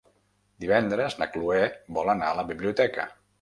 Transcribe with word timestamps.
Divendres 0.63 1.17
na 1.19 1.27
Cloè 1.35 1.59
vol 1.99 2.11
anar 2.15 2.31
a 2.33 2.39
la 2.41 2.47
biblioteca. 2.51 3.07